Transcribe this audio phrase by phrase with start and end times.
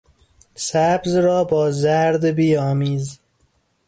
[0.55, 3.19] سبز را با زرد بیامیز